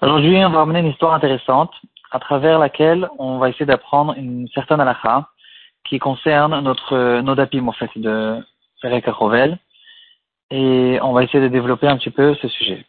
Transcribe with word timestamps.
Aujourd'hui, 0.00 0.44
on 0.44 0.50
va 0.50 0.60
amener 0.60 0.80
une 0.80 0.86
histoire 0.86 1.14
intéressante 1.14 1.72
à 2.12 2.20
travers 2.20 2.60
laquelle 2.60 3.08
on 3.18 3.38
va 3.38 3.48
essayer 3.48 3.66
d'apprendre 3.66 4.14
une 4.16 4.46
certaine 4.54 4.80
halakha 4.80 5.28
qui 5.88 5.98
concerne 5.98 6.60
notre 6.60 7.20
nodapim, 7.22 7.66
en 7.66 7.72
fait, 7.72 7.90
de 7.96 8.40
Perek 8.80 9.08
Et 10.50 10.98
on 11.02 11.12
va 11.12 11.24
essayer 11.24 11.42
de 11.42 11.48
développer 11.48 11.88
un 11.88 11.96
petit 11.96 12.10
peu 12.10 12.36
ce 12.36 12.46
sujet. 12.46 12.86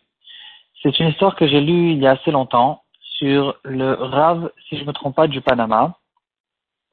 C'est 0.84 1.00
une 1.00 1.08
histoire 1.08 1.36
que 1.36 1.48
j'ai 1.48 1.62
lue 1.62 1.92
il 1.94 2.00
y 2.00 2.06
a 2.06 2.12
assez 2.12 2.30
longtemps 2.30 2.84
sur 3.02 3.56
le 3.64 3.94
Rav, 3.94 4.52
si 4.70 4.78
je 4.78 4.84
ne 4.84 4.88
me 4.88 4.94
trompe 4.94 5.16
pas, 5.16 5.28
du 5.28 5.42
Panama, 5.42 5.96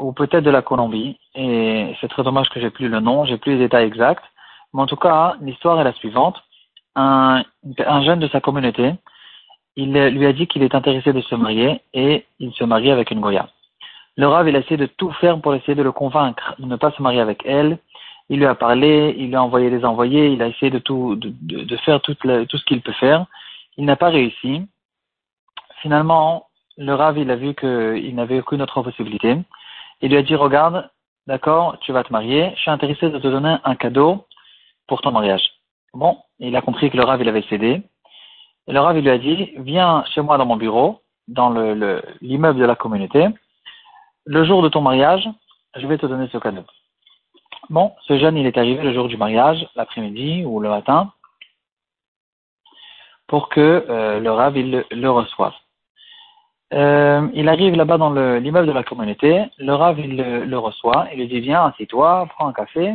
ou 0.01 0.13
peut-être 0.15 0.45
de 0.45 0.51
la 0.51 0.63
Colombie. 0.63 1.19
Et 1.35 1.95
c'est 2.01 2.09
très 2.09 2.23
dommage 2.23 2.49
que 2.49 2.61
j'ai 2.61 2.71
plus 2.71 2.89
le 2.89 3.01
nom, 3.01 3.27
j'ai 3.27 3.37
plus 3.37 3.53
les 3.53 3.59
détails 3.59 3.87
exacts. 3.87 4.25
Mais 4.73 4.81
en 4.81 4.87
tout 4.87 4.97
cas, 4.97 5.37
l'histoire 5.43 5.79
est 5.81 5.85
la 5.85 5.93
suivante. 5.93 6.43
Un, 6.97 7.43
un 7.79 8.03
jeune 8.05 8.21
de 8.21 8.29
sa 8.29 8.41
communauté, 8.41 8.95
il 9.77 9.93
lui 9.93 10.27
a 10.27 10.33
dit 10.33 10.47
qu'il 10.47 10.63
est 10.63 10.75
intéressé 10.75 11.13
de 11.13 11.21
se 11.21 11.35
marier 11.35 11.81
et 11.93 12.25
il 12.39 12.53
se 12.53 12.65
marie 12.65 12.91
avec 12.91 13.11
une 13.11 13.21
Goya. 13.21 13.49
Le 14.17 14.29
Rav, 14.29 14.49
il 14.49 14.55
a 14.55 14.61
essayé 14.61 14.77
de 14.77 14.87
tout 14.87 15.11
faire 15.13 15.41
pour 15.41 15.55
essayer 15.55 15.75
de 15.75 15.83
le 15.83 15.91
convaincre 15.91 16.55
de 16.59 16.67
ne 16.67 16.77
pas 16.77 16.93
se 16.93 17.03
marier 17.03 17.21
avec 17.21 17.43
elle. 17.45 17.79
Il 18.29 18.39
lui 18.39 18.47
a 18.47 18.55
parlé, 18.55 19.15
il 19.19 19.29
lui 19.29 19.37
a 19.37 19.43
envoyé 19.43 19.71
des 19.71 19.85
envoyés, 19.85 20.29
il 20.29 20.41
a 20.41 20.47
essayé 20.47 20.71
de 20.71 20.79
tout, 20.79 21.17
de, 21.17 21.33
de, 21.41 21.77
faire 21.79 22.01
tout, 22.01 22.15
tout 22.15 22.59
ce 22.59 22.65
qu'il 22.65 22.81
peut 22.81 22.93
faire. 22.93 23.27
Il 23.77 23.85
n'a 23.85 23.97
pas 23.97 24.11
réussi. 24.11 24.63
Finalement, 25.83 26.47
le 26.77 26.95
Rav, 26.95 27.19
il 27.19 27.31
a 27.31 27.37
vu 27.37 27.55
qu'il 27.55 28.15
n'avait 28.15 28.39
aucune 28.39 28.63
autre 28.63 28.83
possibilité. 28.83 29.37
Il 30.01 30.11
lui 30.11 30.17
a 30.17 30.23
dit, 30.23 30.37
regarde, 30.37 30.89
d'accord, 31.27 31.79
tu 31.81 31.93
vas 31.93 32.05
te 32.05 32.13
marier, 32.13 32.53
je 32.55 32.61
suis 32.61 32.71
intéressé 32.71 33.11
de 33.11 33.19
te 33.19 33.29
donner 33.29 33.57
un 33.65 33.75
cadeau 33.75 34.27
pour 34.87 35.01
ton 35.01 35.11
mariage. 35.11 35.43
Bon, 35.93 36.19
il 36.39 36.57
a 36.57 36.63
compris 36.63 36.91
que 36.91 36.97
le 36.97 37.05
Rav, 37.05 37.21
il 37.21 37.29
avait 37.29 37.43
cédé. 37.43 37.83
Le 38.67 38.81
Rav, 38.81 38.97
il 38.97 39.05
lui 39.05 39.11
a 39.11 39.19
dit, 39.19 39.53
viens 39.59 40.05
chez 40.15 40.21
moi 40.21 40.39
dans 40.39 40.47
mon 40.47 40.57
bureau, 40.57 41.01
dans 41.29 41.51
l'immeuble 41.51 42.59
le, 42.59 42.63
de 42.63 42.67
la 42.67 42.77
communauté. 42.77 43.29
Le 44.27 44.45
jour 44.45 44.63
de 44.63 44.69
ton 44.69 44.81
mariage, 44.81 45.29
je 45.77 45.87
vais 45.87 45.99
te 45.99 46.07
donner 46.07 46.29
ce 46.29 46.39
cadeau. 46.39 46.65
Bon, 47.71 47.93
ce 48.07 48.19
jeune, 48.19 48.37
il 48.37 48.47
est 48.47 48.59
arrivé 48.59 48.83
le 48.83 48.93
jour 48.93 49.09
du 49.09 49.17
mariage, 49.17 49.67
l'après-midi 49.75 50.45
ou 50.45 50.61
le 50.61 50.69
matin, 50.69 51.13
pour 53.27 53.49
que 53.49 53.87
euh, 53.89 54.21
le 54.21 54.31
Rav, 54.31 54.55
le, 54.57 55.11
reçoive. 55.11 55.55
Euh, 56.73 57.29
il 57.35 57.49
arrive 57.49 57.75
là-bas 57.75 57.99
dans 57.99 58.13
l'immeuble 58.13 58.67
de 58.67 58.73
la 58.73 58.83
communauté, 58.83 59.45
le 59.59 59.75
Rav, 59.75 59.99
il 59.99 60.17
le, 60.17 60.59
reçoit, 60.59 61.07
il 61.13 61.21
lui 61.21 61.29
dit, 61.29 61.41
viens, 61.41 61.67
assieds-toi, 61.67 62.27
prends 62.35 62.49
un 62.49 62.53
café, 62.53 62.95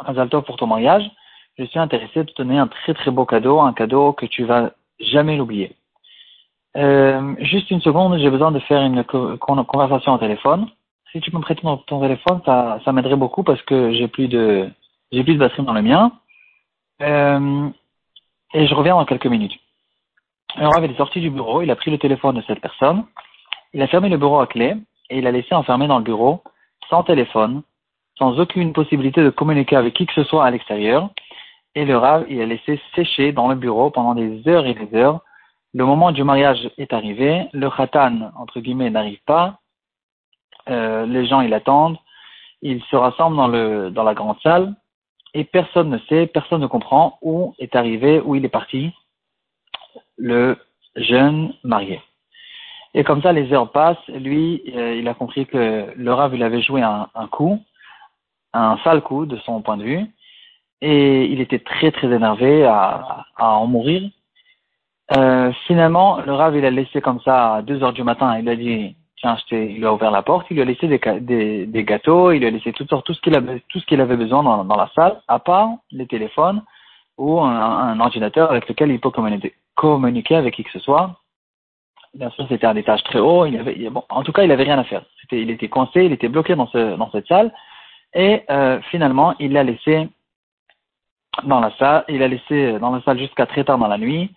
un 0.00 0.26
pour 0.26 0.56
ton 0.56 0.66
mariage 0.66 1.10
je 1.58 1.64
suis 1.64 1.78
intéressé 1.78 2.24
de 2.24 2.30
te 2.30 2.42
donner 2.42 2.58
un 2.58 2.66
très 2.66 2.94
très 2.94 3.10
beau 3.10 3.24
cadeau, 3.24 3.60
un 3.60 3.72
cadeau 3.72 4.12
que 4.12 4.26
tu 4.26 4.44
vas 4.44 4.70
jamais 5.00 5.36
l'oublier. 5.36 5.76
Euh, 6.76 7.34
juste 7.40 7.70
une 7.70 7.82
seconde, 7.82 8.18
j'ai 8.18 8.30
besoin 8.30 8.50
de 8.50 8.58
faire 8.60 8.82
une 8.82 9.04
conversation 9.04 10.14
au 10.14 10.18
téléphone. 10.18 10.68
Si 11.12 11.20
tu 11.20 11.34
me 11.34 11.40
prêtes 11.40 11.60
ton, 11.60 12.00
téléphone, 12.00 12.40
ça, 12.46 12.80
ça 12.84 12.92
m'aiderait 12.92 13.16
beaucoup 13.16 13.42
parce 13.42 13.60
que 13.62 13.92
j'ai 13.92 14.08
plus 14.08 14.28
de 14.28 14.70
j'ai 15.10 15.22
plus 15.22 15.34
de 15.34 15.38
batterie 15.38 15.62
dans 15.62 15.74
le 15.74 15.82
mien. 15.82 16.12
Euh, 17.02 17.68
et 18.54 18.66
je 18.66 18.74
reviens 18.74 18.94
dans 18.94 19.04
quelques 19.04 19.26
minutes. 19.26 19.58
Alors, 20.56 20.72
il 20.78 20.90
est 20.90 20.96
sorti 20.96 21.20
du 21.20 21.30
bureau, 21.30 21.62
il 21.62 21.70
a 21.70 21.76
pris 21.76 21.90
le 21.90 21.98
téléphone 21.98 22.36
de 22.36 22.42
cette 22.42 22.60
personne, 22.60 23.04
il 23.72 23.82
a 23.82 23.86
fermé 23.86 24.08
le 24.08 24.18
bureau 24.18 24.40
à 24.40 24.46
clé 24.46 24.76
et 25.10 25.18
il 25.18 25.26
a 25.26 25.30
laissé 25.30 25.54
enfermer 25.54 25.86
dans 25.86 25.98
le 25.98 26.04
bureau, 26.04 26.42
sans 26.88 27.02
téléphone, 27.02 27.62
sans 28.16 28.38
aucune 28.38 28.72
possibilité 28.72 29.22
de 29.22 29.30
communiquer 29.30 29.76
avec 29.76 29.94
qui 29.94 30.06
que 30.06 30.12
ce 30.12 30.24
soit 30.24 30.44
à 30.44 30.50
l'extérieur, 30.50 31.08
et 31.74 31.84
le 31.84 31.96
Rav, 31.96 32.26
il 32.28 32.40
a 32.40 32.46
laissé 32.46 32.80
sécher 32.94 33.32
dans 33.32 33.48
le 33.48 33.54
bureau 33.54 33.90
pendant 33.90 34.14
des 34.14 34.46
heures 34.48 34.66
et 34.66 34.74
des 34.74 34.94
heures. 34.96 35.20
Le 35.74 35.84
moment 35.86 36.12
du 36.12 36.22
mariage 36.22 36.70
est 36.76 36.92
arrivé, 36.92 37.48
le 37.52 37.70
khatan, 37.70 38.30
entre 38.36 38.60
guillemets, 38.60 38.90
n'arrive 38.90 39.22
pas, 39.24 39.58
euh, 40.68 41.06
les 41.06 41.26
gens, 41.26 41.40
ils 41.40 41.54
attendent, 41.54 41.98
ils 42.60 42.82
se 42.84 42.96
rassemblent 42.96 43.36
dans, 43.36 43.48
le, 43.48 43.90
dans 43.90 44.02
la 44.02 44.14
grande 44.14 44.38
salle, 44.42 44.74
et 45.34 45.44
personne 45.44 45.88
ne 45.88 45.98
sait, 46.10 46.26
personne 46.26 46.60
ne 46.60 46.66
comprend 46.66 47.18
où 47.22 47.54
est 47.58 47.74
arrivé, 47.74 48.20
où 48.20 48.34
il 48.34 48.44
est 48.44 48.50
parti, 48.50 48.92
le 50.18 50.58
jeune 50.96 51.54
marié. 51.64 52.02
Et 52.92 53.02
comme 53.02 53.22
ça, 53.22 53.32
les 53.32 53.50
heures 53.54 53.72
passent, 53.72 54.06
lui, 54.08 54.62
euh, 54.76 54.94
il 54.94 55.08
a 55.08 55.14
compris 55.14 55.46
que 55.46 55.90
le 55.96 56.12
Rav, 56.12 56.34
il 56.34 56.42
avait 56.42 56.60
joué 56.60 56.82
un, 56.82 57.08
un 57.14 57.26
coup, 57.28 57.58
un 58.52 58.76
sale 58.84 59.00
coup 59.00 59.24
de 59.24 59.38
son 59.38 59.62
point 59.62 59.78
de 59.78 59.84
vue, 59.84 60.06
et 60.82 61.26
il 61.26 61.40
était 61.40 61.60
très 61.60 61.92
très 61.92 62.08
énervé 62.08 62.64
à, 62.64 63.24
à 63.36 63.52
en 63.52 63.66
mourir. 63.66 64.10
Euh, 65.16 65.52
finalement, 65.66 66.20
le 66.20 66.32
Rav, 66.32 66.56
il 66.56 66.64
a 66.64 66.70
laissé 66.70 67.00
comme 67.00 67.20
ça 67.20 67.54
à 67.54 67.62
2 67.62 67.82
heures 67.82 67.92
du 67.92 68.02
matin, 68.02 68.38
il 68.38 68.48
a 68.48 68.56
dit, 68.56 68.96
tiens, 69.16 69.36
je 69.48 69.56
il 69.56 69.78
lui 69.78 69.86
a 69.86 69.92
ouvert 69.94 70.10
la 70.10 70.22
porte, 70.22 70.46
il 70.50 70.54
lui 70.54 70.62
a 70.62 70.64
laissé 70.64 70.88
des, 70.88 71.00
des, 71.20 71.66
des 71.66 71.84
gâteaux, 71.84 72.32
il 72.32 72.40
lui 72.40 72.46
a 72.46 72.50
laissé 72.50 72.72
sortes, 72.88 73.06
tout 73.06 73.14
ce 73.14 73.20
qu'il 73.20 73.36
avait, 73.36 73.62
tout 73.68 73.78
ce 73.78 73.86
qu'il 73.86 74.00
avait 74.00 74.16
besoin 74.16 74.42
dans, 74.42 74.64
dans, 74.64 74.76
la 74.76 74.90
salle, 74.94 75.20
à 75.28 75.38
part 75.38 75.70
les 75.92 76.06
téléphones 76.06 76.62
ou 77.16 77.40
un, 77.40 78.00
ordinateur 78.00 78.50
avec 78.50 78.68
lequel 78.68 78.90
il 78.90 78.98
peut 78.98 79.12
communiquer, 79.74 80.36
avec 80.36 80.54
qui 80.54 80.64
que 80.64 80.72
ce 80.72 80.80
soit. 80.80 81.16
Bien 82.14 82.30
sûr, 82.30 82.46
c'était 82.48 82.66
un 82.66 82.76
étage 82.76 83.04
très 83.04 83.20
haut, 83.20 83.46
il 83.46 83.56
avait, 83.56 83.88
en 84.08 84.22
tout 84.22 84.32
cas, 84.32 84.42
il 84.42 84.50
avait 84.50 84.64
rien 84.64 84.78
à 84.78 84.84
faire. 84.84 85.04
Il 85.30 85.50
était 85.50 85.68
coincé, 85.68 86.04
il 86.04 86.12
était 86.12 86.28
bloqué 86.28 86.56
dans, 86.56 86.66
ce, 86.66 86.96
dans 86.96 87.10
cette 87.10 87.26
salle, 87.26 87.52
et 88.14 88.42
euh, 88.50 88.80
finalement, 88.90 89.34
il 89.38 89.52
l'a 89.52 89.62
laissé 89.62 90.08
dans 91.44 91.60
la 91.60 91.70
salle. 91.78 92.04
Il 92.08 92.22
a 92.22 92.28
laissé 92.28 92.78
dans 92.78 92.90
la 92.90 93.02
salle 93.02 93.18
jusqu'à 93.18 93.46
très 93.46 93.64
tard 93.64 93.78
dans 93.78 93.88
la 93.88 93.98
nuit. 93.98 94.30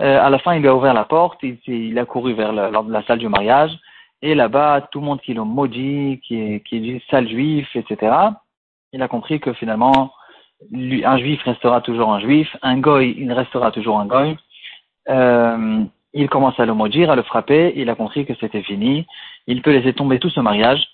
Euh, 0.00 0.20
à 0.20 0.30
la 0.30 0.38
fin, 0.38 0.54
il 0.54 0.62
lui 0.62 0.68
a 0.68 0.74
ouvert 0.74 0.94
la 0.94 1.04
porte. 1.04 1.40
Il, 1.42 1.98
a 1.98 2.04
couru 2.04 2.32
vers 2.34 2.52
la, 2.52 3.02
salle 3.06 3.18
du 3.18 3.28
mariage. 3.28 3.72
Et 4.22 4.34
là-bas, 4.34 4.88
tout 4.90 5.00
le 5.00 5.06
monde 5.06 5.20
qui 5.20 5.34
l'a 5.34 5.44
maudit, 5.44 6.20
qui, 6.26 6.62
qui 6.62 6.80
dit 6.80 7.02
sale 7.10 7.28
juif, 7.28 7.68
etc. 7.74 8.12
Il 8.92 9.02
a 9.02 9.08
compris 9.08 9.40
que 9.40 9.52
finalement, 9.52 10.12
un 10.72 11.18
juif 11.18 11.42
restera 11.42 11.80
toujours 11.80 12.12
un 12.12 12.20
juif. 12.20 12.54
Un 12.62 12.78
goy, 12.78 13.14
il 13.18 13.32
restera 13.32 13.70
toujours 13.70 13.98
un 13.98 14.06
goy. 14.06 14.36
Euh, 15.08 15.84
il 16.12 16.28
commence 16.28 16.58
à 16.58 16.66
le 16.66 16.74
maudire, 16.74 17.10
à 17.10 17.16
le 17.16 17.22
frapper. 17.22 17.72
Il 17.76 17.88
a 17.88 17.94
compris 17.94 18.26
que 18.26 18.34
c'était 18.40 18.62
fini. 18.62 19.06
Il 19.46 19.62
peut 19.62 19.72
laisser 19.72 19.92
tomber 19.92 20.18
tout 20.18 20.30
ce 20.30 20.40
mariage. 20.40 20.86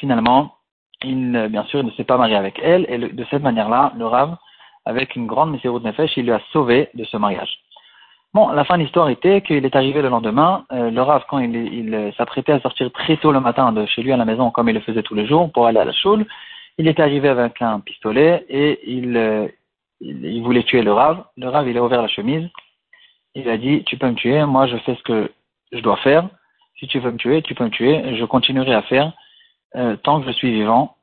Finalement, 0.00 0.54
il, 1.04 1.48
bien 1.50 1.64
sûr, 1.64 1.80
il 1.80 1.86
ne 1.86 1.90
s'est 1.92 2.04
pas 2.04 2.16
marié 2.16 2.36
avec 2.36 2.58
elle, 2.62 2.86
et 2.88 2.98
de 2.98 3.24
cette 3.30 3.42
manière-là, 3.42 3.92
le 3.96 4.06
Rav, 4.06 4.36
avec 4.84 5.16
une 5.16 5.26
grande 5.26 5.52
de 5.52 5.86
Nefesh, 5.86 6.16
il 6.16 6.24
lui 6.24 6.32
a 6.32 6.40
sauvé 6.52 6.88
de 6.94 7.04
ce 7.04 7.16
mariage. 7.16 7.58
Bon, 8.34 8.48
la 8.48 8.64
fin 8.64 8.76
de 8.76 8.82
l'histoire 8.82 9.08
était 9.08 9.42
qu'il 9.42 9.64
est 9.64 9.76
arrivé 9.76 10.02
le 10.02 10.08
lendemain, 10.08 10.64
euh, 10.72 10.90
le 10.90 11.02
Rav, 11.02 11.24
quand 11.28 11.38
il, 11.38 12.12
s'apprêtait 12.16 12.52
à 12.52 12.60
sortir 12.60 12.90
très 12.92 13.16
tôt 13.16 13.30
le 13.30 13.40
matin 13.40 13.70
de 13.72 13.86
chez 13.86 14.02
lui 14.02 14.12
à 14.12 14.16
la 14.16 14.24
maison, 14.24 14.50
comme 14.50 14.68
il 14.68 14.74
le 14.74 14.80
faisait 14.80 15.04
tous 15.04 15.14
les 15.14 15.26
jours, 15.26 15.52
pour 15.52 15.66
aller 15.66 15.78
à 15.78 15.84
la 15.84 15.92
choule, 15.92 16.26
il 16.76 16.88
est 16.88 16.98
arrivé 16.98 17.28
avec 17.28 17.62
un 17.62 17.78
pistolet 17.78 18.44
et 18.48 18.80
il, 18.90 19.50
il, 20.00 20.24
il, 20.24 20.42
voulait 20.42 20.64
tuer 20.64 20.82
le 20.82 20.92
Rav. 20.92 21.24
Le 21.36 21.48
Rav, 21.48 21.68
il 21.68 21.78
a 21.78 21.84
ouvert 21.84 22.02
la 22.02 22.08
chemise, 22.08 22.48
il 23.36 23.48
a 23.48 23.56
dit, 23.56 23.84
tu 23.84 23.96
peux 23.96 24.08
me 24.08 24.14
tuer, 24.14 24.44
moi 24.44 24.66
je 24.66 24.76
fais 24.78 24.96
ce 24.96 25.02
que 25.04 25.30
je 25.72 25.78
dois 25.78 25.96
faire, 25.98 26.28
si 26.78 26.88
tu 26.88 26.98
veux 26.98 27.12
me 27.12 27.16
tuer, 27.16 27.42
tu 27.42 27.54
peux 27.54 27.64
me 27.64 27.70
tuer, 27.70 28.16
je 28.16 28.24
continuerai 28.24 28.74
à 28.74 28.82
faire 28.82 29.12
euh, 29.76 29.96
tant 29.96 30.20
que 30.20 30.26
je 30.26 30.32
suis 30.32 30.52
vivant, 30.52 30.93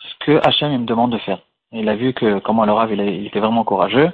ce 0.00 0.24
que 0.24 0.46
Hachem 0.46 0.72
me 0.72 0.86
demande 0.86 1.12
de 1.12 1.18
faire. 1.18 1.38
Il 1.72 1.88
a 1.88 1.96
vu 1.96 2.12
que 2.12 2.38
comment 2.38 2.64
le 2.64 2.72
Rav 2.72 2.92
il, 2.92 3.26
était 3.26 3.40
vraiment 3.40 3.64
courageux, 3.64 4.10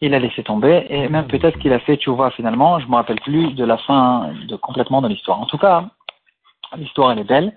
il 0.00 0.14
a 0.14 0.18
laissé 0.18 0.42
tomber 0.42 0.86
et 0.90 1.08
même 1.08 1.26
peut-être 1.26 1.58
qu'il 1.58 1.72
a 1.72 1.78
fait 1.78 1.96
tu 1.96 2.10
vois 2.10 2.30
finalement, 2.30 2.80
je 2.80 2.86
me 2.88 2.96
rappelle 2.96 3.20
plus 3.20 3.52
de 3.54 3.64
la 3.64 3.76
fin 3.78 4.30
de 4.48 4.56
complètement 4.56 5.02
de 5.02 5.08
l'histoire. 5.08 5.40
En 5.40 5.46
tout 5.46 5.58
cas, 5.58 5.84
l'histoire 6.76 7.12
elle 7.12 7.20
est 7.20 7.24
belle. 7.24 7.54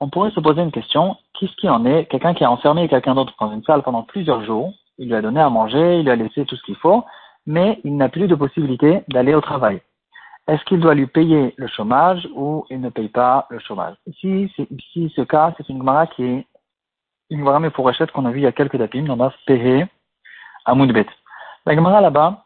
On 0.00 0.08
pourrait 0.08 0.30
se 0.30 0.40
poser 0.40 0.62
une 0.62 0.72
question, 0.72 1.16
qu'est-ce 1.38 1.54
qui 1.56 1.68
en 1.68 1.84
est? 1.84 2.06
Quelqu'un 2.06 2.34
qui 2.34 2.44
a 2.44 2.50
enfermé 2.50 2.88
quelqu'un 2.88 3.14
d'autre 3.14 3.34
dans 3.40 3.52
une 3.52 3.62
salle 3.64 3.82
pendant 3.82 4.02
plusieurs 4.02 4.44
jours, 4.44 4.72
il 4.98 5.08
lui 5.08 5.14
a 5.14 5.22
donné 5.22 5.40
à 5.40 5.50
manger, 5.50 5.98
il 5.98 6.04
lui 6.04 6.10
a 6.10 6.16
laissé 6.16 6.44
tout 6.44 6.56
ce 6.56 6.62
qu'il 6.62 6.76
faut, 6.76 7.04
mais 7.46 7.80
il 7.84 7.96
n'a 7.96 8.08
plus 8.08 8.26
de 8.26 8.34
possibilité 8.34 9.02
d'aller 9.08 9.34
au 9.34 9.40
travail 9.40 9.80
est-ce 10.48 10.64
qu'il 10.64 10.80
doit 10.80 10.94
lui 10.94 11.06
payer 11.06 11.54
le 11.56 11.68
chômage 11.68 12.28
ou 12.34 12.66
il 12.68 12.80
ne 12.80 12.90
paye 12.90 13.08
pas 13.08 13.46
le 13.50 13.58
chômage? 13.60 13.94
Ici, 14.06 14.50
ici 14.70 15.12
ce 15.14 15.22
cas, 15.22 15.54
c'est 15.56 15.68
une 15.68 15.78
Gemara 15.78 16.06
qui 16.08 16.24
est 16.24 16.46
une 17.32 17.38
Gemara 17.38 17.60
mais 17.60 17.70
pour 17.70 17.86
Rachet 17.86 18.06
qu'on 18.08 18.26
a 18.26 18.30
vu 18.30 18.40
il 18.40 18.42
y 18.42 18.46
a 18.46 18.52
quelques 18.52 18.76
dapim, 18.76 19.06
on 19.08 19.20
a 19.20 19.32
Pehé 19.46 19.86
à 20.66 20.74
Moudbet. 20.74 21.06
La 21.64 21.74
Gemara 21.74 22.00
là-bas, 22.00 22.44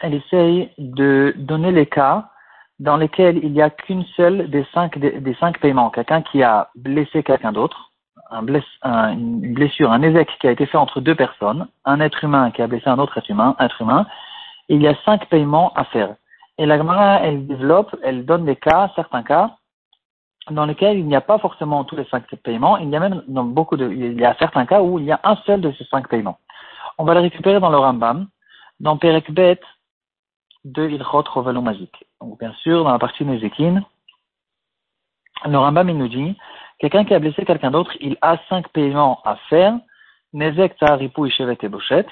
elle 0.00 0.14
essaye 0.14 0.70
de 0.78 1.34
donner 1.36 1.70
les 1.70 1.86
cas 1.86 2.30
dans 2.78 2.96
lesquels 2.96 3.38
il 3.44 3.52
n'y 3.52 3.62
a 3.62 3.70
qu'une 3.70 4.04
seule 4.16 4.48
des 4.48 4.66
cinq, 4.72 4.98
des, 4.98 5.34
cinq 5.34 5.60
paiements. 5.60 5.90
Quelqu'un 5.90 6.22
qui 6.22 6.42
a 6.42 6.70
blessé 6.74 7.22
quelqu'un 7.22 7.52
d'autre, 7.52 7.92
une 8.32 9.52
blessure, 9.54 9.92
un 9.92 10.02
ézec 10.02 10.28
qui 10.40 10.48
a 10.48 10.50
été 10.50 10.66
fait 10.66 10.78
entre 10.78 11.00
deux 11.00 11.14
personnes, 11.14 11.68
un 11.84 12.00
être 12.00 12.24
humain 12.24 12.50
qui 12.50 12.62
a 12.62 12.66
blessé 12.66 12.88
un 12.88 12.98
autre 12.98 13.18
être 13.18 13.30
humain, 13.30 13.54
être 13.60 13.82
humain, 13.82 14.06
il 14.68 14.82
y 14.82 14.88
a 14.88 14.94
cinq 15.04 15.28
paiements 15.28 15.72
à 15.74 15.84
faire. 15.84 16.14
Et 16.56 16.66
la 16.66 16.78
Gemara, 16.78 17.20
elle 17.20 17.46
développe, 17.46 17.94
elle 18.02 18.24
donne 18.24 18.46
des 18.46 18.56
cas, 18.56 18.90
certains 18.96 19.22
cas, 19.22 19.56
dans 20.50 20.66
lesquels 20.66 20.98
il 20.98 21.06
n'y 21.06 21.16
a 21.16 21.20
pas 21.20 21.38
forcément 21.38 21.84
tous 21.84 21.96
les 21.96 22.04
cinq 22.06 22.26
paiements, 22.42 22.76
il 22.76 22.90
y 22.90 22.96
a 22.96 23.00
même 23.00 23.22
dans 23.28 23.44
beaucoup 23.44 23.76
de, 23.76 23.90
il 23.90 24.20
y 24.20 24.24
a 24.24 24.36
certains 24.38 24.66
cas 24.66 24.82
où 24.82 24.98
il 24.98 25.06
y 25.06 25.12
a 25.12 25.20
un 25.24 25.36
seul 25.46 25.60
de 25.60 25.72
ces 25.72 25.84
cinq 25.84 26.08
paiements. 26.08 26.38
On 26.98 27.04
va 27.04 27.14
le 27.14 27.20
récupérer 27.20 27.60
dans 27.60 27.70
le 27.70 27.78
Rambam, 27.78 28.28
dans 28.80 28.96
Perekbet 28.96 29.60
de 30.64 30.88
Ilchot 30.88 31.24
Mazik. 31.60 32.04
Donc, 32.20 32.38
bien 32.38 32.52
sûr, 32.62 32.84
dans 32.84 32.92
la 32.92 32.98
partie 32.98 33.24
Nezekin, 33.24 33.82
le 35.46 35.58
Rambam, 35.58 35.88
il 35.88 35.98
nous 35.98 36.08
dit, 36.08 36.36
quelqu'un 36.78 37.04
qui 37.04 37.14
a 37.14 37.18
blessé 37.18 37.44
quelqu'un 37.44 37.70
d'autre, 37.70 37.92
il 38.00 38.16
a 38.22 38.38
cinq 38.48 38.68
paiements 38.68 39.20
à 39.24 39.36
faire, 39.48 39.78
Nezek, 40.32 40.76
Taharipu, 40.76 41.28
Ishevet 41.28 41.58
et 41.62 41.68
Bochet, 41.68 42.06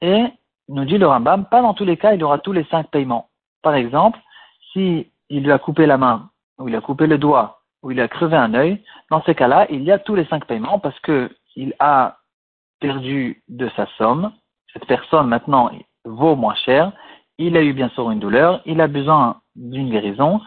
et, 0.00 0.24
nous 0.68 0.84
dit 0.84 0.98
le 0.98 1.06
Rambam, 1.06 1.46
pas 1.46 1.62
dans 1.62 1.74
tous 1.74 1.84
les 1.84 1.96
cas, 1.96 2.14
il 2.14 2.22
aura 2.22 2.38
tous 2.38 2.52
les 2.52 2.64
cinq 2.64 2.88
paiements. 2.90 3.28
Par 3.62 3.74
exemple, 3.74 4.18
si 4.72 5.10
il 5.28 5.42
lui 5.44 5.52
a 5.52 5.58
coupé 5.58 5.86
la 5.86 5.98
main, 5.98 6.30
ou 6.58 6.68
il 6.68 6.76
a 6.76 6.80
coupé 6.80 7.06
le 7.06 7.18
doigt, 7.18 7.59
ou 7.82 7.90
il 7.90 8.00
a 8.00 8.08
crevé 8.08 8.36
un 8.36 8.54
œil, 8.54 8.82
dans 9.10 9.22
ces 9.22 9.34
cas-là, 9.34 9.66
il 9.70 9.82
y 9.82 9.92
a 9.92 9.98
tous 9.98 10.14
les 10.14 10.26
cinq 10.26 10.44
paiements 10.44 10.78
parce 10.78 10.98
que 11.00 11.30
il 11.56 11.74
a 11.78 12.18
perdu 12.80 13.42
de 13.48 13.68
sa 13.76 13.86
somme. 13.98 14.32
Cette 14.72 14.86
personne 14.86 15.26
maintenant 15.26 15.70
vaut 16.04 16.36
moins 16.36 16.54
cher. 16.54 16.92
Il 17.38 17.56
a 17.56 17.62
eu 17.62 17.72
bien 17.72 17.88
sûr 17.90 18.10
une 18.10 18.20
douleur. 18.20 18.62
Il 18.66 18.80
a 18.80 18.86
besoin 18.86 19.40
d'une 19.56 19.90
guérison. 19.90 20.40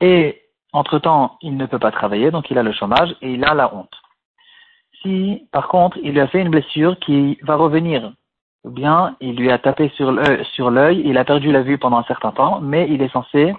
Et 0.00 0.42
entre-temps, 0.72 1.38
il 1.40 1.56
ne 1.56 1.66
peut 1.66 1.78
pas 1.78 1.90
travailler, 1.90 2.30
donc 2.30 2.50
il 2.50 2.58
a 2.58 2.62
le 2.62 2.72
chômage 2.72 3.14
et 3.22 3.32
il 3.32 3.44
a 3.44 3.54
la 3.54 3.74
honte. 3.74 3.94
Si, 5.02 5.46
par 5.52 5.68
contre, 5.68 5.98
il 6.02 6.12
lui 6.12 6.20
a 6.20 6.26
fait 6.26 6.40
une 6.40 6.50
blessure 6.50 6.98
qui 6.98 7.38
va 7.42 7.56
revenir, 7.56 8.12
ou 8.64 8.70
bien 8.70 9.16
il 9.20 9.36
lui 9.36 9.50
a 9.50 9.58
tapé 9.58 9.90
sur 9.90 10.10
l'œil, 10.12 11.02
il 11.04 11.18
a 11.18 11.24
perdu 11.24 11.52
la 11.52 11.62
vue 11.62 11.78
pendant 11.78 11.98
un 11.98 12.04
certain 12.04 12.32
temps, 12.32 12.60
mais 12.60 12.88
il 12.90 13.02
est 13.02 13.12
censé 13.12 13.54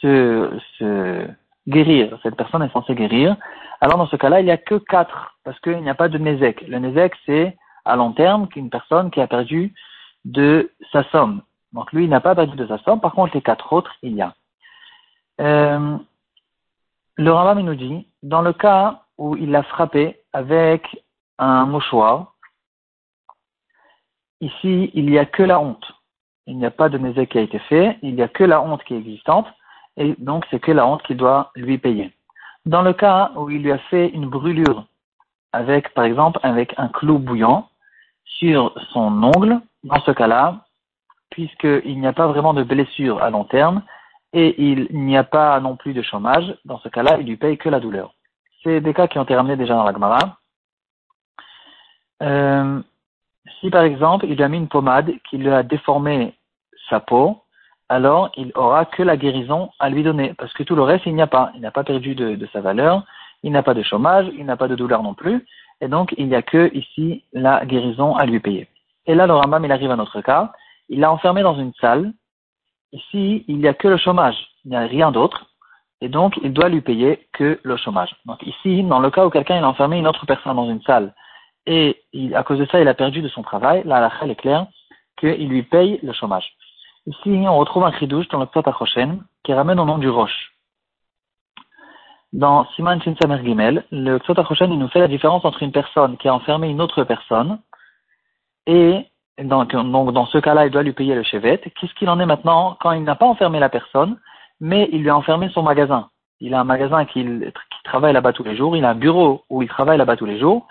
se, 0.00 0.58
se 0.78 1.28
guérir. 1.68 2.18
Cette 2.22 2.36
personne 2.36 2.62
est 2.62 2.72
censée 2.72 2.94
guérir. 2.94 3.36
Alors 3.80 3.98
dans 3.98 4.06
ce 4.06 4.16
cas-là, 4.16 4.40
il 4.40 4.44
n'y 4.44 4.50
a 4.50 4.56
que 4.56 4.76
quatre, 4.76 5.36
parce 5.44 5.58
qu'il 5.60 5.78
n'y 5.78 5.90
a 5.90 5.94
pas 5.94 6.08
de 6.08 6.18
nézek. 6.18 6.62
Le 6.68 6.78
nézek, 6.78 7.14
c'est 7.26 7.56
à 7.84 7.96
long 7.96 8.12
terme 8.12 8.48
qu'une 8.48 8.70
personne 8.70 9.10
qui 9.10 9.20
a 9.20 9.26
perdu 9.26 9.74
de 10.24 10.70
sa 10.92 11.04
somme. 11.10 11.42
Donc 11.72 11.92
lui, 11.92 12.04
il 12.04 12.10
n'a 12.10 12.20
pas 12.20 12.34
perdu 12.34 12.56
de 12.56 12.66
sa 12.66 12.78
somme. 12.78 13.00
Par 13.00 13.12
contre, 13.12 13.34
les 13.34 13.42
quatre 13.42 13.72
autres, 13.72 13.94
il 14.02 14.14
y 14.14 14.22
a. 14.22 14.34
Euh, 15.40 15.96
le 17.16 17.32
Rambam 17.32 17.60
nous 17.60 17.74
dit, 17.74 18.06
dans 18.22 18.42
le 18.42 18.52
cas 18.52 19.02
où 19.18 19.36
il 19.36 19.50
l'a 19.50 19.62
frappé 19.62 20.20
avec 20.32 21.04
un 21.38 21.66
mouchoir, 21.66 22.34
ici, 24.40 24.90
il 24.94 25.06
n'y 25.06 25.18
a 25.18 25.26
que 25.26 25.42
la 25.42 25.60
honte. 25.60 25.92
Il 26.46 26.58
n'y 26.58 26.66
a 26.66 26.70
pas 26.70 26.88
de 26.88 26.98
nézek 26.98 27.30
qui 27.30 27.38
a 27.38 27.42
été 27.42 27.58
fait, 27.58 27.98
il 28.02 28.14
n'y 28.14 28.22
a 28.22 28.28
que 28.28 28.44
la 28.44 28.60
honte 28.62 28.84
qui 28.84 28.94
est 28.94 28.98
existante 28.98 29.46
et 29.96 30.14
donc 30.18 30.44
c'est 30.50 30.60
que 30.60 30.72
la 30.72 30.86
honte 30.86 31.02
qu'il 31.02 31.16
doit 31.16 31.50
lui 31.54 31.78
payer. 31.78 32.12
Dans 32.66 32.82
le 32.82 32.92
cas 32.92 33.32
où 33.36 33.50
il 33.50 33.62
lui 33.62 33.72
a 33.72 33.78
fait 33.78 34.08
une 34.08 34.26
brûlure 34.26 34.86
avec, 35.52 35.94
par 35.94 36.04
exemple, 36.04 36.40
avec 36.42 36.74
un 36.78 36.88
clou 36.88 37.18
bouillant 37.18 37.68
sur 38.24 38.74
son 38.92 39.22
ongle, 39.22 39.60
dans 39.84 40.00
ce 40.00 40.10
cas-là, 40.10 40.64
puisqu'il 41.30 42.00
n'y 42.00 42.06
a 42.06 42.12
pas 42.12 42.26
vraiment 42.26 42.54
de 42.54 42.62
blessure 42.62 43.22
à 43.22 43.30
long 43.30 43.44
terme 43.44 43.82
et 44.32 44.60
il 44.70 44.88
n'y 44.92 45.16
a 45.16 45.24
pas 45.24 45.60
non 45.60 45.76
plus 45.76 45.94
de 45.94 46.02
chômage, 46.02 46.56
dans 46.64 46.78
ce 46.78 46.88
cas-là, 46.88 47.18
il 47.20 47.26
lui 47.26 47.36
paye 47.36 47.56
que 47.56 47.68
la 47.68 47.78
douleur. 47.78 48.14
C'est 48.62 48.80
des 48.80 48.94
cas 48.94 49.06
qui 49.06 49.18
ont 49.18 49.22
été 49.22 49.36
ramenés 49.36 49.56
déjà 49.56 49.74
dans 49.74 49.84
la 49.84 49.92
Gemara. 49.92 50.38
Euh, 52.22 52.82
si 53.60 53.70
par 53.70 53.82
exemple, 53.82 54.26
il 54.26 54.42
a 54.42 54.48
mis 54.48 54.58
une 54.58 54.68
pommade 54.68 55.12
qui 55.28 55.38
lui 55.38 55.50
a 55.50 55.62
déformé 55.62 56.34
sa 56.88 56.98
peau, 56.98 57.43
alors 57.88 58.30
il 58.36 58.52
aura 58.54 58.84
que 58.84 59.02
la 59.02 59.16
guérison 59.16 59.70
à 59.78 59.90
lui 59.90 60.02
donner, 60.02 60.34
parce 60.34 60.52
que 60.54 60.62
tout 60.62 60.74
le 60.74 60.82
reste, 60.82 61.06
il 61.06 61.14
n'y 61.14 61.22
a 61.22 61.26
pas. 61.26 61.52
Il 61.54 61.60
n'a 61.60 61.70
pas 61.70 61.84
perdu 61.84 62.14
de, 62.14 62.48
sa 62.52 62.60
valeur, 62.60 63.04
il 63.42 63.52
n'a 63.52 63.62
pas 63.62 63.74
de 63.74 63.82
chômage, 63.82 64.26
il 64.38 64.46
n'a 64.46 64.56
pas 64.56 64.68
de 64.68 64.74
douleur 64.74 65.02
non 65.02 65.14
plus, 65.14 65.44
et 65.80 65.88
donc 65.88 66.14
il 66.16 66.28
n'y 66.28 66.34
a 66.34 66.42
que 66.42 66.70
ici 66.74 67.24
la 67.32 67.64
guérison 67.66 68.14
à 68.16 68.26
lui 68.26 68.40
payer. 68.40 68.68
Et 69.06 69.14
là, 69.14 69.26
le 69.26 69.34
Rambam, 69.34 69.64
il 69.64 69.72
arrive 69.72 69.90
à 69.90 69.96
notre 69.96 70.20
cas, 70.22 70.52
il 70.88 71.00
l'a 71.00 71.12
enfermé 71.12 71.42
dans 71.42 71.58
une 71.58 71.74
salle, 71.74 72.12
ici, 72.92 73.44
il 73.48 73.58
n'y 73.58 73.68
a 73.68 73.74
que 73.74 73.88
le 73.88 73.98
chômage, 73.98 74.36
il 74.64 74.70
n'y 74.70 74.76
a 74.76 74.80
rien 74.80 75.12
d'autre, 75.12 75.46
et 76.00 76.08
donc 76.08 76.38
il 76.42 76.52
doit 76.52 76.70
lui 76.70 76.80
payer 76.80 77.28
que 77.32 77.60
le 77.62 77.76
chômage. 77.76 78.14
Donc 78.24 78.42
ici, 78.46 78.82
dans 78.82 79.00
le 79.00 79.10
cas 79.10 79.26
où 79.26 79.30
quelqu'un 79.30 79.62
a 79.62 79.66
enfermé 79.66 79.98
une 79.98 80.06
autre 80.06 80.24
personne 80.26 80.56
dans 80.56 80.70
une 80.70 80.82
salle, 80.82 81.14
et 81.66 82.02
à 82.34 82.42
cause 82.42 82.58
de 82.58 82.66
ça, 82.66 82.80
il 82.80 82.88
a 82.88 82.94
perdu 82.94 83.22
de 83.22 83.28
son 83.28 83.42
travail, 83.42 83.82
là, 83.84 84.00
la 84.00 84.30
est 84.30 84.34
claire 84.34 84.66
qu'il 85.18 85.48
lui 85.48 85.62
paye 85.62 85.98
le 86.02 86.12
chômage. 86.12 86.54
Ici, 87.06 87.44
on 87.46 87.58
retrouve 87.58 87.84
un 87.84 87.92
chidouche 87.92 88.28
dans 88.28 88.40
le 88.40 88.46
Psat 88.46 88.62
qui 89.42 89.52
ramène 89.52 89.78
au 89.78 89.84
nom 89.84 89.98
du 89.98 90.08
roche. 90.08 90.52
Dans 92.32 92.66
Siman 92.74 93.00
Samer 93.20 93.44
Gimel, 93.44 93.84
le 93.92 94.18
Psat 94.18 94.40
Achoshen 94.40 94.70
nous 94.70 94.88
fait 94.88 95.00
la 95.00 95.08
différence 95.08 95.44
entre 95.44 95.62
une 95.62 95.70
personne 95.70 96.16
qui 96.16 96.28
a 96.28 96.34
enfermé 96.34 96.68
une 96.68 96.80
autre 96.80 97.04
personne 97.04 97.58
et 98.66 99.06
donc, 99.38 99.72
dans 99.72 100.26
ce 100.26 100.38
cas-là, 100.38 100.66
il 100.66 100.70
doit 100.70 100.82
lui 100.82 100.92
payer 100.92 101.14
le 101.14 101.24
chevet. 101.24 101.58
Qu'est-ce 101.58 101.92
qu'il 101.94 102.08
en 102.08 102.20
est 102.20 102.26
maintenant 102.26 102.76
quand 102.80 102.92
il 102.92 103.02
n'a 103.02 103.16
pas 103.16 103.26
enfermé 103.26 103.58
la 103.58 103.68
personne, 103.68 104.16
mais 104.60 104.88
il 104.92 105.02
lui 105.02 105.10
a 105.10 105.16
enfermé 105.16 105.48
son 105.50 105.62
magasin? 105.62 106.08
Il 106.40 106.54
a 106.54 106.60
un 106.60 106.64
magasin 106.64 107.04
qui 107.04 107.26
travaille 107.84 108.12
là-bas 108.12 108.32
tous 108.32 108.44
les 108.44 108.56
jours, 108.56 108.76
il 108.76 108.84
a 108.84 108.90
un 108.90 108.94
bureau 108.94 109.44
où 109.50 109.62
il 109.62 109.68
travaille 109.68 109.98
là-bas 109.98 110.16
tous 110.16 110.26
les 110.26 110.38
jours, 110.38 110.66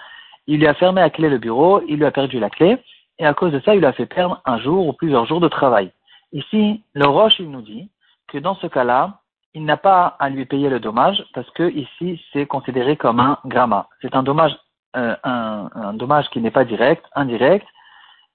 il 0.48 0.60
lui 0.60 0.68
a 0.68 0.74
fermé 0.74 1.02
à 1.02 1.10
clé 1.10 1.30
le 1.30 1.38
bureau, 1.38 1.82
il 1.88 1.98
lui 1.98 2.06
a 2.06 2.12
perdu 2.12 2.40
la 2.40 2.50
clé, 2.50 2.78
et 3.20 3.26
à 3.26 3.34
cause 3.34 3.52
de 3.52 3.60
ça, 3.60 3.76
il 3.76 3.80
lui 3.80 3.86
a 3.86 3.94
fait 3.94 4.06
perdre 4.06 4.42
un 4.46 4.58
jour 4.60 4.88
ou 4.88 4.94
plusieurs 4.94 5.26
jours 5.26 5.40
de 5.40 5.48
travail. 5.48 5.92
Ici, 6.34 6.84
le 6.94 7.06
Roche, 7.08 7.40
il 7.40 7.50
nous 7.50 7.62
dit 7.62 7.90
que 8.28 8.40
dans 8.40 8.56
ce 8.56 8.68
cas-là, 8.68 9.20
il 9.54 9.66
n'a 9.66 9.78
pas 9.78 10.16
à 10.20 10.30
lui 10.30 10.46
payer 10.46 10.68
le 10.68 10.80
dommage 10.80 11.24
parce 11.34 11.50
que 11.52 11.70
ici, 11.70 12.20
c'est 12.34 12.48
considéré 12.48 12.98
comme 12.98 13.20
un 13.20 13.38
gramma. 13.46 13.88
C'est 14.02 14.16
un 14.16 14.24
dommage, 14.24 14.58
euh, 14.98 15.16
un, 15.24 15.94
dommage 15.94 16.28
qui 16.32 16.42
n'est 16.42 16.52
pas 16.52 16.66
direct, 16.66 17.06
indirect, 17.16 17.68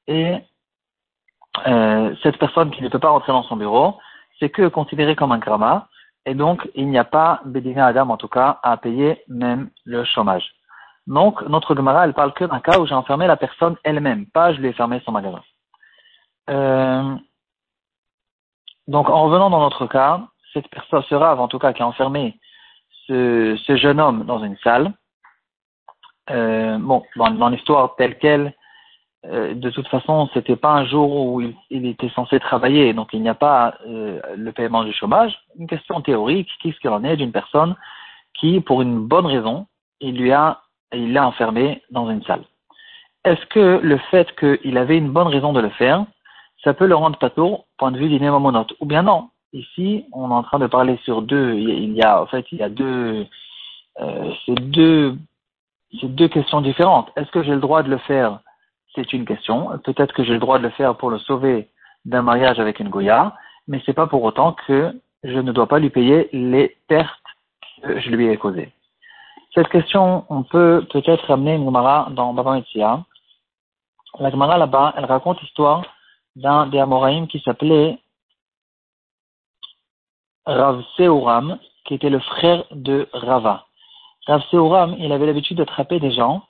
et 0.07 0.37
euh, 1.67 2.15
cette 2.23 2.39
personne 2.39 2.71
qui 2.71 2.83
ne 2.83 2.89
peut 2.89 3.01
pas 3.01 3.11
rentrer 3.11 3.33
dans 3.33 3.43
son 3.43 3.57
bureau, 3.57 3.99
c'est 4.39 4.49
que 4.49 4.69
considéré 4.69 5.17
comme 5.17 5.33
un 5.33 5.39
gramma, 5.39 5.89
et 6.25 6.35
donc 6.35 6.71
il 6.77 6.89
n'y 6.89 6.99
a 6.99 7.05
pas 7.05 7.41
Bédina 7.45 7.87
Adam 7.87 8.11
en 8.11 8.17
tout 8.17 8.29
cas 8.29 8.61
à 8.63 8.77
payer 8.77 9.23
même 9.27 9.71
le 9.85 10.05
chômage. 10.05 10.55
Donc 11.09 11.43
notre 11.49 11.75
Gemara, 11.75 12.05
elle 12.05 12.15
parle 12.15 12.33
que 12.33 12.45
d'un 12.45 12.61
cas 12.61 12.79
où 12.79 12.87
j'ai 12.87 12.95
enfermé 12.95 13.27
la 13.27 13.37
personne 13.37 13.77
elle-même, 13.83 14.27
pas 14.27 14.53
je 14.53 14.61
lui 14.61 14.69
ai 14.69 14.73
fermé 14.73 15.01
son 15.05 15.11
magasin. 15.11 15.43
Euh, 16.51 17.17
donc, 18.89 19.11
en 19.11 19.25
revenant 19.25 19.51
dans 19.51 19.61
notre 19.61 19.87
cas, 19.87 20.23
cette 20.55 20.69
personne 20.69 21.03
sera, 21.05 21.37
en 21.37 21.47
tout 21.47 21.59
cas, 21.59 21.75
qui 21.75 21.83
a 21.83 21.87
enfermé 21.87 22.39
ce, 23.07 23.57
jeune 23.77 24.01
homme 24.01 24.25
dans 24.25 24.43
une 24.43 24.57
salle. 24.65 24.93
Euh, 26.31 26.79
bon, 26.79 27.03
dans, 27.17 27.49
l'histoire 27.51 27.97
telle 27.97 28.19
qu'elle, 28.19 28.55
euh, 29.27 29.55
de 29.55 29.71
toute 29.71 29.89
façon, 29.89 30.29
c'était 30.33 30.57
pas 30.57 30.73
un 30.73 30.87
jour 30.87 31.15
où 31.15 31.43
il, 31.71 31.87
était 31.87 32.09
censé 32.11 32.41
travailler, 32.41 32.95
donc 32.95 33.09
il 33.13 33.21
n'y 33.21 33.29
a 33.29 33.35
pas 33.35 33.75
euh, 33.87 34.21
le 34.37 34.53
paiement 34.53 34.85
du 34.85 34.93
chômage. 34.95 35.39
Une 35.59 35.67
question 35.67 36.01
théorique, 36.01 36.49
qu'est-ce 36.63 36.79
qu'il 36.81 36.91
en 36.91 37.05
est 37.05 37.17
d'une 37.17 37.33
personne 37.33 37.77
qui, 38.35 38.61
pour 38.61 38.81
une 38.81 39.07
bonne 39.07 39.27
raison, 39.27 39.67
il 40.01 40.17
lui 40.17 40.33
a, 40.33 40.63
il 40.95 41.13
l'a 41.13 41.27
enfermé 41.27 41.83
dans 41.91 42.09
une 42.11 42.23
salle? 42.25 42.45
Est-ce 43.25 43.45
que 43.47 43.81
le 43.83 43.99
fait 44.11 44.35
qu'il 44.39 44.79
avait 44.79 44.97
une 44.97 45.11
bonne 45.11 45.29
raison 45.29 45.53
de 45.53 45.61
le 45.61 45.71
faire, 45.71 46.07
ça 46.65 46.75
peut 46.75 46.87
le 46.87 46.95
rendre 46.95 47.19
patour, 47.19 47.67
point 47.79 47.93
de 47.93 47.99
vue 47.99 48.09
d'une 48.09 48.31
monote. 48.31 48.73
Ou 48.81 48.87
bien 48.87 49.03
non. 49.03 49.31
Ici, 49.53 50.05
on 50.13 50.31
est 50.31 50.35
en 50.35 50.43
train 50.43 50.59
de 50.59 50.67
parler 50.67 50.99
sur 51.05 51.23
deux, 51.23 51.55
il 51.55 51.95
y 51.95 52.03
a, 52.03 52.21
en 52.21 52.27
fait, 52.27 52.45
il 52.53 52.59
y 52.59 52.63
a 52.63 52.69
deux, 52.69 53.27
euh, 54.01 54.33
c'est 54.45 54.55
deux, 54.55 55.17
c'est 56.01 56.15
deux 56.15 56.29
questions 56.29 56.61
différentes. 56.61 57.11
Est-ce 57.17 57.31
que 57.31 57.43
j'ai 57.43 57.55
le 57.55 57.61
droit 57.61 57.83
de 57.83 57.89
le 57.89 57.99
faire? 57.99 58.41
C'est 58.95 59.13
une 59.13 59.25
question. 59.25 59.71
Peut-être 59.85 60.13
que 60.13 60.25
j'ai 60.25 60.35
le 60.35 60.39
droit 60.39 60.59
de 60.59 60.65
le 60.65 60.71
faire 60.71 60.97
pour 60.97 61.11
le 61.11 61.19
sauver 61.19 61.69
d'un 62.05 62.23
mariage 62.23 62.61
avec 62.61 62.79
une 62.79 62.91
Goya, 62.91 63.35
mais 63.69 63.81
c'est 63.87 63.95
pas 63.95 64.07
pour 64.07 64.23
autant 64.23 64.55
que 64.67 64.93
je 65.25 65.39
ne 65.39 65.53
dois 65.53 65.67
pas 65.67 65.79
lui 65.79 65.91
payer 65.91 66.29
les 66.33 66.77
pertes 66.87 67.19
que 67.83 68.01
je 68.01 68.11
lui 68.11 68.29
ai 68.29 68.37
causées. 68.37 68.73
Cette 69.55 69.69
question, 69.69 70.25
on 70.29 70.43
peut 70.43 70.87
peut-être 70.91 71.31
amener 71.31 71.55
une 71.55 71.65
Gemara 71.65 72.09
dans 72.11 72.35
Baba 72.35 72.61
La 74.21 74.31
Gemara 74.31 74.59
là-bas, 74.59 74.95
elle 74.97 75.07
raconte 75.07 75.41
l'histoire 75.41 75.83
d'un 76.39 76.67
des 76.67 76.79
Amoraïm 76.79 77.27
qui 77.27 77.41
s'appelait 77.41 77.99
Rav 80.47 80.83
Seuram, 80.97 81.59
qui 81.85 81.95
était 81.95 82.11
le 82.11 82.21
frère 82.21 82.65
de 82.71 83.09
Rava. 83.13 83.67
Rav 84.27 84.43
Seuram, 84.51 84.97
il 84.99 85.13
avait 85.13 85.27
l'habitude 85.27 85.59
d'attraper 85.59 86.01
des 86.01 86.13
gens, 86.13 86.43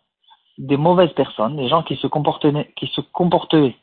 des 0.58 0.76
mauvaises 0.76 1.12
personnes, 1.12 1.56
des 1.56 1.68
gens 1.68 1.82
qui 1.82 1.96
se 1.96 2.06
comportaient, 2.06 2.72
qui 2.76 2.86
se 2.88 3.00
comportaient 3.00 3.76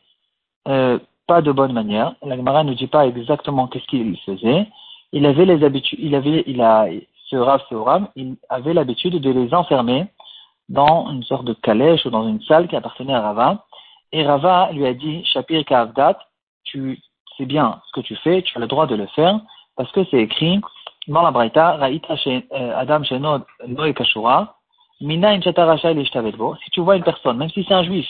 euh, 0.68 0.98
pas 1.26 1.42
de 1.42 1.52
bonne 1.52 1.72
manière. 1.72 2.14
La 2.22 2.36
Gemara 2.36 2.62
ne 2.62 2.74
dit 2.74 2.86
pas 2.86 3.06
exactement 3.06 3.66
qu'est-ce 3.66 3.86
qu'il 3.86 4.16
faisait. 4.20 4.68
Il 5.12 5.26
avait 5.26 5.44
les 5.44 5.64
habitudes, 5.64 5.98
il 6.00 6.14
avait, 6.14 6.44
il 6.46 6.62
a, 6.62 6.86
ce 7.28 7.36
Rav 7.36 7.62
Seuram, 7.68 8.08
il 8.14 8.36
avait 8.48 8.74
l'habitude 8.74 9.20
de 9.20 9.30
les 9.30 9.52
enfermer 9.52 10.06
dans 10.68 11.10
une 11.10 11.22
sorte 11.24 11.44
de 11.44 11.52
calèche 11.52 12.06
ou 12.06 12.10
dans 12.10 12.26
une 12.26 12.40
salle 12.42 12.68
qui 12.68 12.76
appartenait 12.76 13.14
à 13.14 13.20
Rava 13.20 13.65
et 14.16 14.26
Rava 14.26 14.70
lui 14.72 14.86
a 14.86 14.94
dit, 14.94 15.24
Shapir 15.26 15.62
Kavdat, 15.66 16.18
tu 16.64 16.98
sais 17.36 17.44
bien 17.44 17.82
ce 17.86 18.00
que 18.00 18.00
tu 18.00 18.16
fais, 18.16 18.40
tu 18.40 18.56
as 18.56 18.60
le 18.60 18.66
droit 18.66 18.86
de 18.86 18.96
le 18.96 19.06
faire, 19.08 19.38
parce 19.76 19.92
que 19.92 20.04
c'est 20.10 20.22
écrit 20.22 20.60
dans 21.06 21.20
la 21.20 21.30
Braïta, 21.30 21.76
Raïta 21.76 22.14
euh, 22.26 22.72
Adam 22.76 23.04
Shenod 23.04 23.44
Noé 23.66 23.92
Kashura, 23.92 24.56
Mina 25.02 25.38
Si 25.38 26.70
tu 26.72 26.80
vois 26.80 26.96
une 26.96 27.04
personne, 27.04 27.36
même 27.36 27.50
si 27.50 27.62
c'est 27.68 27.74
un 27.74 27.82
juif, 27.82 28.08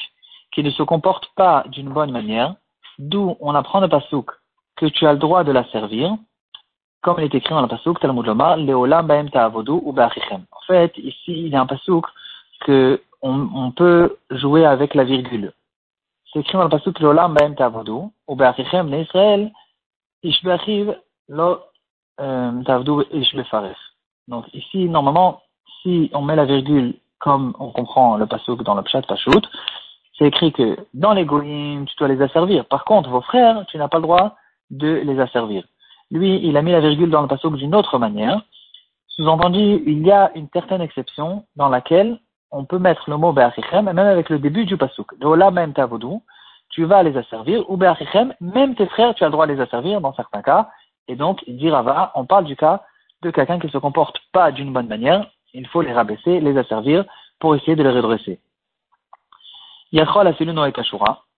qui 0.53 0.63
ne 0.63 0.71
se 0.71 0.85
comporte 0.85 1.27
pas 1.35 1.65
d'une 1.73 1.91
bonne 1.91 2.13
manière, 2.13 2.55
d'où 3.01 3.37
on 3.41 3.57
apprend 3.57 3.81
le 3.81 3.89
pasouk 3.89 4.31
que 4.77 4.87
tu 4.87 5.09
as 5.09 5.13
le 5.13 5.19
droit 5.19 5.43
de 5.43 5.51
la 5.51 5.65
servir, 5.71 6.15
comme 7.03 7.17
il 7.19 7.25
est 7.25 7.35
écrit 7.35 7.53
dans 7.53 7.63
le 7.63 7.69
pasouk 7.69 7.99
Talmud 7.99 8.25
Lomar, 8.25 8.59
Leolam 8.59 9.09
Baem 9.09 9.29
Ta'avodu 9.29 9.73
ou 9.73 9.93
En 9.99 10.67
fait, 10.69 10.97
ici, 10.99 11.47
il 11.47 11.49
y 11.49 11.57
a 11.57 11.61
un 11.61 11.67
pasouk 11.67 12.07
que 12.61 13.03
on, 13.23 13.73
peut 13.73 14.17
jouer 14.31 14.65
avec 14.65 14.95
la 14.95 15.05
virgule. 15.05 15.53
C'est 16.37 16.41
écrit 16.41 16.59
dans 16.59 16.65
le 16.65 16.69
pasouk 16.69 17.01
Leolam 17.01 17.33
Baem 17.33 17.55
Ta'avodu 17.55 18.11
ou 18.29 18.37
Be'achichem, 18.37 18.93
Israël, 18.93 19.51
Ishbeachiv, 20.23 20.95
Lo 21.31 21.61
Ta'avodu 22.19 23.07
Ishbefaref. 23.11 23.79
Donc 24.29 24.45
ici, 24.53 24.87
normalement, 24.87 25.41
si 25.81 26.11
on 26.13 26.21
met 26.21 26.37
la 26.37 26.45
virgule 26.45 26.93
comme 27.21 27.55
on 27.59 27.71
comprend 27.71 28.19
le 28.19 28.27
pasouk 28.27 28.63
dans 28.65 28.75
le 28.75 28.83
Pshat 28.83 29.01
Pashut, 29.09 29.47
c'est 30.19 30.27
écrit 30.27 30.53
que 30.53 30.77
dans 30.93 31.15
les 31.15 31.25
goyim, 31.25 31.87
tu 31.87 31.97
dois 31.97 32.09
les 32.09 32.21
asservir. 32.21 32.67
Par 32.67 32.85
contre, 32.85 33.09
vos 33.09 33.23
frères, 33.23 33.65
tu 33.69 33.79
n'as 33.79 33.89
pas 33.89 33.97
le 33.97 34.03
droit 34.03 34.37
de 34.69 34.89
les 35.07 35.19
asservir. 35.19 35.65
Lui, 36.11 36.47
il 36.47 36.55
a 36.59 36.61
mis 36.61 36.73
la 36.73 36.81
virgule 36.81 37.09
dans 37.09 37.23
le 37.23 37.29
passouk 37.29 37.57
d'une 37.57 37.75
autre 37.75 37.99
manière. 37.99 38.43
Sous-entendu, 39.09 39.83
il 39.87 40.07
y 40.07 40.13
a 40.13 40.33
une 40.35 40.49
certaine 40.53 40.83
exception 40.83 41.47
dans 41.57 41.71
laquelle 41.71 42.21
on 42.51 42.65
peut 42.65 42.79
mettre 42.79 43.11
le 43.11 43.17
mot 43.17 43.33
Be'achichem, 43.33 43.85
même 43.85 43.99
avec 43.99 44.29
le 44.31 44.39
début 44.39 44.65
du 44.65 44.77
passouk. 44.77 45.13
là 45.21 45.51
même 45.51 45.73
tavodou, 45.73 46.23
tu 46.71 46.85
vas 46.85 47.03
les 47.03 47.17
asservir, 47.17 47.69
ou 47.71 47.77
Be'achichem, 47.77 48.35
même 48.41 48.75
tes 48.75 48.87
frères, 48.87 49.15
tu 49.15 49.25
as 49.25 49.29
le 49.29 49.33
droit 49.33 49.47
de 49.47 49.53
les 49.53 49.61
asservir 49.61 50.01
dans 50.01 50.15
certains 50.15 50.43
cas. 50.43 50.71
Et 51.09 51.17
donc, 51.17 51.43
il 51.47 51.57
dit 51.57 51.71
Rava, 51.71 52.13
on 52.15 52.25
parle 52.25 52.45
du 52.45 52.57
cas 52.57 52.83
de 53.23 53.31
quelqu'un 53.31 53.59
qui 53.59 53.67
ne 53.67 53.73
se 53.73 53.79
comporte 53.79 54.19
pas 54.33 54.53
d'une 54.53 54.73
bonne 54.73 54.89
manière, 54.89 55.27
il 55.55 55.67
faut 55.69 55.81
les 55.81 55.93
rabaisser, 55.93 56.41
les 56.41 56.57
asservir 56.59 57.05
pour 57.41 57.55
essayer 57.57 57.77
de 57.77 57.83
les 57.83 57.91
redresser. 57.91 58.41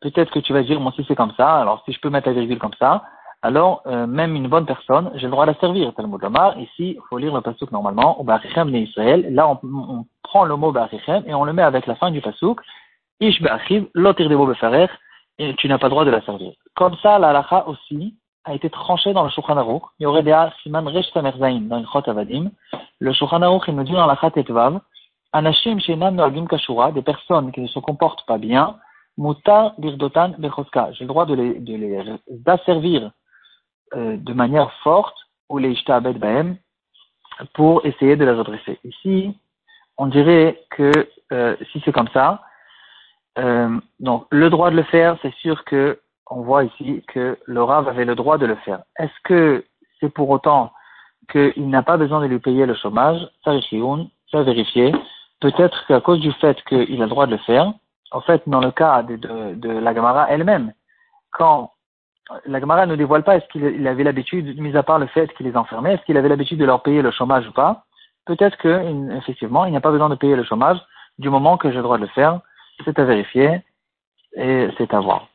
Peut-être 0.00 0.30
que 0.30 0.38
tu 0.38 0.52
vas 0.52 0.62
dire, 0.62 0.80
moi 0.80 0.92
si 0.96 1.04
c'est 1.06 1.14
comme 1.14 1.32
ça, 1.36 1.60
alors 1.60 1.82
si 1.84 1.92
je 1.92 2.00
peux 2.00 2.10
mettre 2.10 2.28
la 2.28 2.34
virgule 2.34 2.58
comme 2.58 2.74
ça, 2.78 3.04
alors 3.42 3.82
euh, 3.86 4.06
même 4.06 4.34
une 4.34 4.48
bonne 4.48 4.66
personne, 4.66 5.10
j'ai 5.14 5.26
le 5.26 5.30
droit 5.30 5.46
de 5.46 5.52
la 5.52 5.58
servir. 5.58 5.94
Talmud 5.94 6.20
Lomar, 6.20 6.58
ici, 6.58 6.96
il 6.96 7.00
faut 7.08 7.18
lire 7.18 7.34
le 7.34 7.40
pasuk 7.40 7.70
normalement, 7.70 8.20
au 8.20 8.24
Ba'achichem 8.24 8.74
Israël. 8.74 9.32
Là, 9.32 9.48
on, 9.48 10.04
prend 10.22 10.44
le 10.44 10.56
mot 10.56 10.72
Ba'achichem 10.72 11.22
et 11.26 11.34
on 11.34 11.44
le 11.44 11.52
met 11.52 11.62
avec 11.62 11.86
la 11.86 11.94
fin 11.94 12.10
du 12.10 12.20
pasuk. 12.20 12.60
Ish 13.20 13.40
Ba'achiv, 13.40 13.86
l'autir 13.94 14.28
de 14.28 14.36
Befarer, 14.36 14.88
et 15.38 15.54
tu 15.54 15.68
n'as 15.68 15.78
pas 15.78 15.86
le 15.86 15.90
droit 15.90 16.04
de 16.04 16.10
la 16.10 16.20
servir. 16.22 16.52
Comme 16.74 16.96
ça, 16.96 17.18
la 17.18 17.32
lacha 17.32 17.66
aussi 17.68 18.16
a 18.44 18.54
été 18.54 18.70
tranchée 18.70 19.12
dans 19.12 19.22
le 19.22 19.30
Shulchan 19.30 19.56
Aruch. 19.56 19.82
Il 19.98 20.04
y 20.04 20.06
aurait 20.06 20.22
des 20.24 20.36
Siman 20.62 20.88
Resh 20.88 21.10
Samer 21.12 21.32
dans 21.38 21.78
le 21.78 21.86
Chot 21.86 22.08
Avadim. 22.10 22.50
Le 22.98 23.12
Shulchan 23.12 23.42
Aruch, 23.42 23.64
il 23.68 23.76
nous 23.76 23.84
dit 23.84 23.92
dans 23.92 24.06
la 24.06 24.16
Chat 24.16 24.36
Etvav, 24.36 24.80
Anashim 25.32 25.78
Shenam 25.78 26.16
Noagim 26.16 26.46
Kashura, 26.46 26.90
des 26.90 27.02
personnes 27.02 27.52
qui 27.52 27.60
ne 27.60 27.68
se 27.68 27.78
comportent 27.78 28.26
pas 28.26 28.38
bien, 28.38 28.76
Mutar 29.16 29.74
Birdotan 29.78 30.34
Bechoska. 30.38 30.90
J'ai 30.92 31.04
le 31.04 31.08
droit 31.08 31.26
de 31.26 31.34
les, 31.34 31.54
de 31.60 31.74
les 31.76 32.18
asservir 32.46 33.12
de 33.94 34.32
manière 34.32 34.72
forte, 34.82 35.16
ou 35.48 35.58
les 35.58 35.76
Bahem, 35.86 36.56
pour 37.54 37.84
essayer 37.86 38.16
de 38.16 38.24
les 38.24 38.32
redresser. 38.32 38.78
Ici, 38.84 39.36
on 39.96 40.06
dirait 40.06 40.62
que 40.70 40.92
euh, 41.32 41.56
si 41.72 41.82
c'est 41.84 41.92
comme 41.92 42.08
ça, 42.08 42.42
euh, 43.38 43.78
donc 44.00 44.26
le 44.30 44.50
droit 44.50 44.70
de 44.70 44.76
le 44.76 44.82
faire, 44.84 45.16
c'est 45.22 45.34
sûr 45.34 45.64
que 45.64 46.00
on 46.30 46.42
voit 46.42 46.64
ici 46.64 47.02
que 47.08 47.38
le 47.44 47.62
Rav 47.62 47.88
avait 47.88 48.04
le 48.04 48.14
droit 48.14 48.38
de 48.38 48.46
le 48.46 48.56
faire. 48.56 48.80
Est-ce 48.98 49.12
que 49.24 49.64
c'est 49.98 50.12
pour 50.12 50.28
autant 50.28 50.72
qu'il 51.30 51.68
n'a 51.70 51.82
pas 51.82 51.96
besoin 51.96 52.20
de 52.20 52.26
lui 52.26 52.38
payer 52.38 52.66
le 52.66 52.74
chômage? 52.74 53.20
Ça, 53.44 53.52
ça 54.30 54.42
vérifier. 54.42 54.92
Peut-être 55.40 55.86
qu'à 55.86 56.00
cause 56.00 56.20
du 56.20 56.32
fait 56.32 56.62
qu'il 56.64 57.00
a 57.00 57.06
le 57.06 57.10
droit 57.10 57.26
de 57.26 57.32
le 57.32 57.38
faire, 57.38 57.72
en 58.10 58.20
fait, 58.20 58.42
dans 58.46 58.60
le 58.60 58.70
cas 58.70 59.02
de, 59.02 59.68
la 59.68 59.94
Gamara 59.94 60.26
elle-même, 60.30 60.72
quand 61.32 61.72
la 62.46 62.60
Gamara 62.60 62.86
ne 62.86 62.96
dévoile 62.96 63.24
pas 63.24 63.36
est-ce 63.36 63.48
qu'il 63.48 63.86
avait 63.86 64.04
l'habitude, 64.04 64.58
mis 64.58 64.76
à 64.76 64.82
part 64.82 64.98
le 64.98 65.06
fait 65.06 65.32
qu'il 65.34 65.46
les 65.46 65.56
enfermait, 65.56 65.94
est-ce 65.94 66.04
qu'il 66.04 66.16
avait 66.16 66.28
l'habitude 66.28 66.58
de 66.58 66.64
leur 66.64 66.82
payer 66.82 67.02
le 67.02 67.10
chômage 67.10 67.46
ou 67.48 67.52
pas, 67.52 67.84
peut-être 68.26 68.56
que, 68.58 69.16
effectivement, 69.16 69.64
il 69.64 69.70
n'y 69.70 69.76
a 69.76 69.80
pas 69.80 69.90
besoin 69.90 70.08
de 70.08 70.14
payer 70.14 70.36
le 70.36 70.44
chômage 70.44 70.78
du 71.18 71.30
moment 71.30 71.56
que 71.56 71.70
j'ai 71.70 71.76
le 71.76 71.82
droit 71.82 71.96
de 71.96 72.02
le 72.02 72.08
faire. 72.08 72.40
C'est 72.84 72.98
à 72.98 73.04
vérifier 73.04 73.62
et 74.34 74.68
c'est 74.76 74.94
à 74.94 75.00
voir. 75.00 75.26